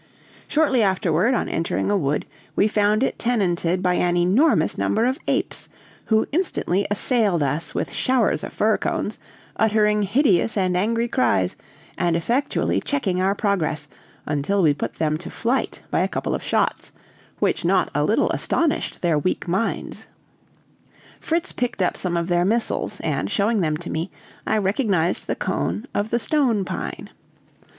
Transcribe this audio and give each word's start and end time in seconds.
Shortly 0.47 0.81
afterward, 0.81 1.35
on 1.35 1.47
entering 1.47 1.91
a 1.91 1.95
wood, 1.95 2.25
we 2.55 2.67
found 2.67 3.03
it 3.03 3.19
tenanted 3.19 3.83
by 3.83 3.93
an 3.93 4.17
enormous 4.17 4.75
number 4.75 5.05
of 5.05 5.19
apes, 5.27 5.69
who 6.05 6.25
instantly 6.31 6.87
assailed 6.89 7.43
us, 7.43 7.75
with 7.75 7.93
showers 7.93 8.43
of 8.43 8.51
fir 8.51 8.79
cones, 8.79 9.19
uttering 9.57 10.01
hideous 10.01 10.57
and 10.57 10.75
angry 10.75 11.07
cries, 11.07 11.55
and 11.99 12.15
effectually 12.17 12.81
checking 12.81 13.21
our 13.21 13.35
progress, 13.35 13.87
until 14.25 14.63
we 14.63 14.73
put 14.73 14.95
them 14.95 15.19
to 15.19 15.29
flight 15.29 15.83
by 15.91 15.99
a 15.99 16.07
couple 16.07 16.33
of 16.33 16.41
shots, 16.41 16.91
which 17.37 17.63
not 17.63 17.91
a 17.93 18.03
little 18.03 18.31
astonished 18.31 19.03
their 19.03 19.19
weak 19.19 19.47
minds. 19.47 20.07
Fritz 21.19 21.51
picked 21.53 21.79
up 21.79 21.95
some 21.95 22.17
of 22.17 22.27
their 22.27 22.43
missiles, 22.43 22.99
and, 23.01 23.29
showing 23.29 23.61
them 23.61 23.77
to 23.77 23.91
me, 23.91 24.09
I 24.47 24.57
recognized 24.57 25.27
the 25.27 25.35
cone 25.35 25.85
of 25.93 26.09
the 26.09 26.17
stone 26.17 26.65
pine. 26.65 27.11